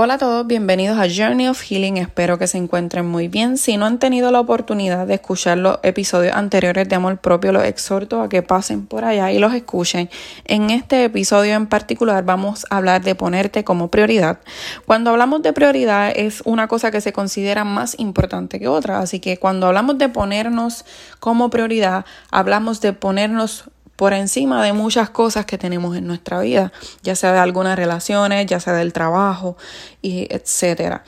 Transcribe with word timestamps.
Hola 0.00 0.14
a 0.14 0.18
todos, 0.18 0.46
bienvenidos 0.46 0.96
a 0.96 1.08
Journey 1.12 1.48
of 1.48 1.60
Healing. 1.60 1.96
Espero 1.96 2.38
que 2.38 2.46
se 2.46 2.56
encuentren 2.56 3.04
muy 3.04 3.26
bien. 3.26 3.58
Si 3.58 3.76
no 3.76 3.84
han 3.84 3.98
tenido 3.98 4.30
la 4.30 4.38
oportunidad 4.38 5.08
de 5.08 5.14
escuchar 5.14 5.58
los 5.58 5.80
episodios 5.82 6.36
anteriores 6.36 6.88
de 6.88 6.94
Amor 6.94 7.18
Propio, 7.18 7.50
los 7.50 7.64
exhorto 7.64 8.22
a 8.22 8.28
que 8.28 8.42
pasen 8.42 8.86
por 8.86 9.04
allá 9.04 9.32
y 9.32 9.40
los 9.40 9.52
escuchen. 9.52 10.08
En 10.44 10.70
este 10.70 11.02
episodio 11.02 11.54
en 11.54 11.66
particular 11.66 12.24
vamos 12.24 12.64
a 12.70 12.76
hablar 12.76 13.02
de 13.02 13.16
ponerte 13.16 13.64
como 13.64 13.90
prioridad. 13.90 14.38
Cuando 14.86 15.10
hablamos 15.10 15.42
de 15.42 15.52
prioridad 15.52 16.12
es 16.14 16.42
una 16.44 16.68
cosa 16.68 16.92
que 16.92 17.00
se 17.00 17.12
considera 17.12 17.64
más 17.64 17.98
importante 17.98 18.60
que 18.60 18.68
otra. 18.68 19.00
Así 19.00 19.18
que 19.18 19.38
cuando 19.38 19.66
hablamos 19.66 19.98
de 19.98 20.08
ponernos 20.08 20.84
como 21.18 21.50
prioridad, 21.50 22.04
hablamos 22.30 22.80
de 22.80 22.92
ponernos 22.92 23.64
por 23.98 24.12
encima 24.12 24.62
de 24.64 24.72
muchas 24.72 25.10
cosas 25.10 25.44
que 25.44 25.58
tenemos 25.58 25.96
en 25.96 26.06
nuestra 26.06 26.38
vida, 26.38 26.70
ya 27.02 27.16
sea 27.16 27.32
de 27.32 27.40
algunas 27.40 27.76
relaciones, 27.76 28.46
ya 28.46 28.60
sea 28.60 28.74
del 28.74 28.92
trabajo, 28.92 29.56
y 30.00 30.28
etcétera. 30.30 31.02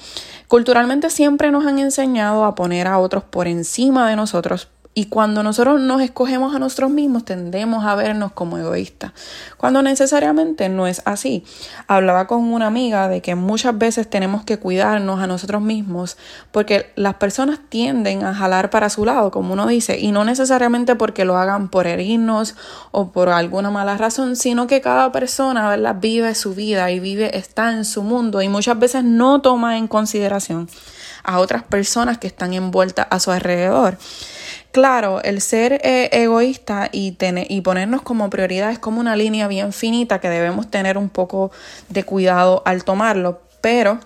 Culturalmente 0.48 1.08
siempre 1.08 1.52
nos 1.52 1.64
han 1.66 1.78
enseñado 1.78 2.44
a 2.44 2.56
poner 2.56 2.88
a 2.88 2.98
otros 2.98 3.22
por 3.22 3.46
encima 3.46 4.10
de 4.10 4.16
nosotros 4.16 4.66
y 4.92 5.04
cuando 5.06 5.44
nosotros 5.44 5.80
nos 5.80 6.02
escogemos 6.02 6.52
a 6.52 6.58
nosotros 6.58 6.90
mismos, 6.90 7.24
tendemos 7.24 7.84
a 7.84 7.94
vernos 7.94 8.32
como 8.32 8.58
egoístas, 8.58 9.12
cuando 9.56 9.82
necesariamente 9.82 10.68
no 10.68 10.88
es 10.88 11.00
así. 11.04 11.44
Hablaba 11.86 12.26
con 12.26 12.52
una 12.52 12.66
amiga 12.66 13.08
de 13.08 13.22
que 13.22 13.36
muchas 13.36 13.78
veces 13.78 14.10
tenemos 14.10 14.42
que 14.42 14.58
cuidarnos 14.58 15.20
a 15.20 15.28
nosotros 15.28 15.62
mismos 15.62 16.16
porque 16.50 16.90
las 16.96 17.14
personas 17.14 17.60
tienden 17.68 18.24
a 18.24 18.34
jalar 18.34 18.70
para 18.70 18.90
su 18.90 19.04
lado, 19.04 19.30
como 19.30 19.52
uno 19.52 19.68
dice, 19.68 20.00
y 20.00 20.10
no 20.10 20.24
necesariamente 20.24 20.96
porque 20.96 21.24
lo 21.24 21.36
hagan 21.36 21.68
por 21.68 21.86
herirnos 21.86 22.56
o 22.90 23.12
por 23.12 23.28
alguna 23.28 23.70
mala 23.70 23.96
razón, 23.96 24.34
sino 24.34 24.66
que 24.66 24.80
cada 24.80 25.12
persona, 25.12 25.76
vive 25.92 26.34
su 26.34 26.54
vida 26.54 26.90
y 26.90 26.98
vive, 26.98 27.38
está 27.38 27.70
en 27.70 27.84
su 27.84 28.02
mundo 28.02 28.42
y 28.42 28.48
muchas 28.48 28.76
veces 28.78 29.04
no 29.04 29.40
toma 29.40 29.78
en 29.78 29.86
consideración 29.86 30.68
a 31.22 31.38
otras 31.38 31.62
personas 31.62 32.18
que 32.18 32.26
están 32.26 32.54
envueltas 32.54 33.06
a 33.08 33.20
su 33.20 33.30
alrededor. 33.30 33.96
Claro, 34.72 35.20
el 35.22 35.40
ser 35.40 35.80
eh, 35.82 36.10
egoísta 36.12 36.88
y, 36.92 37.12
tener, 37.12 37.50
y 37.50 37.60
ponernos 37.60 38.02
como 38.02 38.30
prioridad 38.30 38.70
es 38.70 38.78
como 38.78 39.00
una 39.00 39.16
línea 39.16 39.48
bien 39.48 39.72
finita 39.72 40.20
que 40.20 40.28
debemos 40.28 40.70
tener 40.70 40.96
un 40.96 41.08
poco 41.08 41.50
de 41.88 42.04
cuidado 42.04 42.62
al 42.64 42.84
tomarlo, 42.84 43.42
pero 43.60 43.98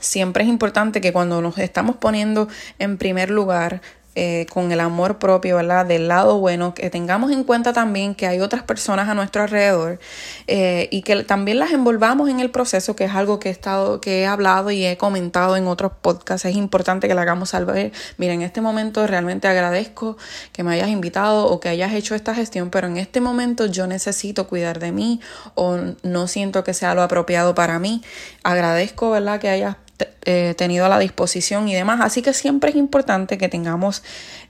siempre 0.00 0.42
es 0.42 0.48
importante 0.48 1.00
que 1.00 1.12
cuando 1.12 1.40
nos 1.40 1.58
estamos 1.58 1.94
poniendo 1.96 2.48
en 2.80 2.98
primer 2.98 3.30
lugar, 3.30 3.82
eh, 4.16 4.46
con 4.52 4.70
el 4.70 4.78
amor 4.78 5.18
propio, 5.18 5.56
¿verdad? 5.56 5.86
Del 5.86 6.06
lado 6.06 6.38
bueno, 6.38 6.72
que 6.72 6.88
tengamos 6.88 7.32
en 7.32 7.42
cuenta 7.42 7.72
también 7.72 8.14
que 8.14 8.28
hay 8.28 8.40
otras 8.40 8.62
personas 8.62 9.08
a 9.08 9.14
nuestro 9.14 9.42
alrededor 9.42 9.98
eh, 10.46 10.88
y 10.92 11.02
que 11.02 11.24
también 11.24 11.58
las 11.58 11.72
envolvamos 11.72 12.30
en 12.30 12.38
el 12.38 12.50
proceso, 12.50 12.94
que 12.94 13.04
es 13.04 13.12
algo 13.12 13.40
que 13.40 13.48
he 13.48 13.52
estado, 13.52 14.00
que 14.00 14.22
he 14.22 14.26
hablado 14.26 14.70
y 14.70 14.86
he 14.86 14.96
comentado 14.96 15.56
en 15.56 15.66
otros 15.66 15.90
podcasts. 16.00 16.44
Es 16.44 16.54
importante 16.54 17.08
que 17.08 17.14
la 17.14 17.22
hagamos 17.22 17.50
saber. 17.50 17.92
Mira, 18.16 18.34
en 18.34 18.42
este 18.42 18.60
momento 18.60 19.04
realmente 19.06 19.48
agradezco 19.48 20.16
que 20.52 20.62
me 20.62 20.74
hayas 20.74 20.90
invitado 20.90 21.46
o 21.46 21.58
que 21.58 21.68
hayas 21.68 21.92
hecho 21.92 22.14
esta 22.14 22.34
gestión, 22.34 22.70
pero 22.70 22.86
en 22.86 22.98
este 22.98 23.20
momento 23.20 23.66
yo 23.66 23.86
necesito 23.86 24.46
cuidar 24.46 24.78
de 24.78 24.92
mí 24.92 25.20
o 25.54 25.76
no 26.02 26.28
siento 26.28 26.62
que 26.62 26.72
sea 26.72 26.94
lo 26.94 27.02
apropiado 27.02 27.54
para 27.54 27.78
mí. 27.78 28.02
Agradezco, 28.44 29.10
¿verdad? 29.10 29.40
Que 29.40 29.48
hayas 29.48 29.76
eh, 30.24 30.54
tenido 30.56 30.86
a 30.86 30.88
la 30.88 30.98
disposición 30.98 31.68
y 31.68 31.74
demás. 31.74 32.00
Así 32.02 32.22
que 32.22 32.32
siempre 32.32 32.70
es 32.70 32.76
importante 32.76 33.38
que 33.38 33.48
tengamos 33.48 34.02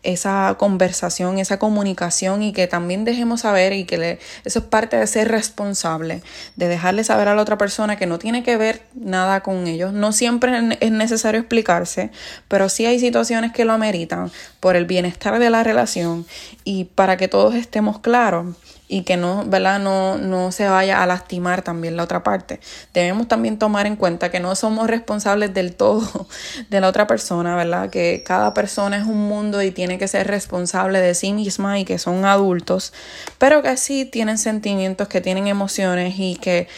esa 0.03 0.55
conversación, 0.59 1.39
esa 1.39 1.59
comunicación 1.59 2.43
y 2.43 2.53
que 2.53 2.67
también 2.67 3.05
dejemos 3.05 3.41
saber 3.41 3.73
y 3.73 3.85
que 3.85 4.19
eso 4.45 4.59
es 4.59 4.65
parte 4.65 4.97
de 4.97 5.07
ser 5.07 5.29
responsable, 5.29 6.23
de 6.57 6.69
dejarle 6.69 7.05
saber 7.05 7.29
a 7.29 7.35
la 7.35 7.43
otra 7.43 7.59
persona 7.59 7.97
que 7.97 8.07
no 8.07 8.19
tiene 8.19 8.43
que 8.43 8.57
ver 8.57 8.83
nada 8.95 9.43
con 9.43 9.67
ellos. 9.67 9.93
No 9.93 10.13
siempre 10.13 10.77
es 10.81 10.93
necesario 10.93 11.41
explicarse, 11.41 12.11
pero 12.49 12.69
sí 12.69 12.87
hay 12.87 12.99
situaciones 12.99 13.53
que 13.53 13.65
lo 13.65 13.73
ameritan 13.73 14.31
por 14.61 14.77
el 14.77 14.85
bienestar 14.85 15.39
de 15.39 15.51
la 15.51 15.65
relación 15.65 16.27
y 16.65 16.85
para 16.85 17.17
que 17.17 17.29
todos 17.29 17.55
estemos 17.55 17.99
claros 17.99 18.55
y 18.89 19.03
que 19.03 19.17
no, 19.17 19.45
¿verdad? 19.47 19.81
No, 19.81 20.19
no 20.19 20.53
se 20.53 20.69
vaya 20.69 21.03
a 21.03 21.07
lastimar 21.07 21.63
también 21.63 21.97
la 21.97 22.05
otra 22.05 22.23
parte. 22.23 22.61
Debemos 22.93 23.29
también 23.29 23.59
tomar 23.59 23.87
en 23.87 23.97
cuenta 23.97 24.31
que 24.31 24.41
no 24.41 24.55
somos 24.55 24.89
responsables 24.89 25.55
todo 25.73 26.27
de 26.71 26.81
la 26.81 26.89
otra 26.89 27.07
persona, 27.07 27.57
¿verdad? 27.57 27.91
Que 27.91 28.23
cada 28.25 28.55
persona 28.55 28.97
es 28.97 29.05
un 29.05 29.29
mundo 29.29 29.63
y 29.63 29.71
tiene 29.71 29.99
que 29.99 30.09
ser 30.09 30.27
responsable 30.27 31.01
de 31.01 31.15
sí 31.15 31.33
misma 31.33 31.79
y 31.79 31.85
que 31.85 31.99
son 31.99 32.25
adultos, 32.25 32.93
pero 33.39 33.63
que 33.63 33.77
sí 33.77 34.05
tienen 34.05 34.39
sentimientos, 34.39 35.09
que 35.09 35.21
tienen 35.21 35.47
emociones 35.47 36.15
y 36.19 36.37
que 36.37 36.69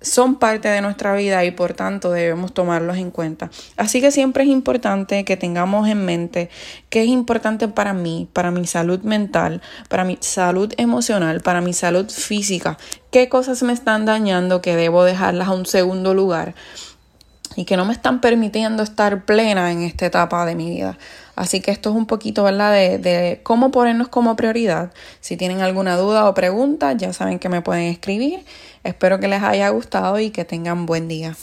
son 0.00 0.36
parte 0.36 0.68
de 0.68 0.80
nuestra 0.80 1.14
vida 1.14 1.44
y 1.44 1.50
por 1.50 1.74
tanto 1.74 2.10
debemos 2.10 2.54
tomarlos 2.54 2.96
en 2.98 3.10
cuenta. 3.10 3.50
Así 3.76 4.00
que 4.00 4.10
siempre 4.10 4.44
es 4.44 4.50
importante 4.50 5.24
que 5.24 5.36
tengamos 5.36 5.88
en 5.88 6.04
mente 6.04 6.50
qué 6.88 7.02
es 7.02 7.08
importante 7.08 7.68
para 7.68 7.92
mí, 7.92 8.28
para 8.32 8.50
mi 8.50 8.66
salud 8.66 9.00
mental, 9.00 9.60
para 9.88 10.04
mi 10.04 10.18
salud 10.20 10.72
emocional, 10.76 11.40
para 11.40 11.60
mi 11.60 11.72
salud 11.72 12.08
física, 12.10 12.78
qué 13.10 13.28
cosas 13.28 13.62
me 13.62 13.72
están 13.72 14.04
dañando 14.04 14.62
que 14.62 14.76
debo 14.76 15.04
dejarlas 15.04 15.48
a 15.48 15.52
un 15.52 15.66
segundo 15.66 16.14
lugar 16.14 16.54
y 17.56 17.64
que 17.64 17.76
no 17.76 17.84
me 17.84 17.92
están 17.92 18.20
permitiendo 18.20 18.82
estar 18.82 19.24
plena 19.24 19.72
en 19.72 19.82
esta 19.82 20.06
etapa 20.06 20.44
de 20.46 20.54
mi 20.54 20.70
vida. 20.70 20.98
Así 21.36 21.60
que 21.60 21.70
esto 21.70 21.90
es 21.90 21.96
un 21.96 22.06
poquito, 22.06 22.44
¿verdad?, 22.44 22.72
de, 22.72 22.98
de, 22.98 23.40
cómo 23.42 23.70
ponernos 23.70 24.08
como 24.08 24.34
prioridad. 24.36 24.92
Si 25.20 25.36
tienen 25.36 25.60
alguna 25.60 25.96
duda 25.96 26.28
o 26.28 26.34
pregunta, 26.34 26.92
ya 26.92 27.12
saben 27.12 27.38
que 27.38 27.48
me 27.48 27.62
pueden 27.62 27.84
escribir. 27.84 28.44
Espero 28.84 29.20
que 29.20 29.28
les 29.28 29.42
haya 29.42 29.68
gustado 29.68 30.18
y 30.18 30.30
que 30.30 30.44
tengan 30.44 30.86
buen 30.86 31.08
día. 31.08 31.36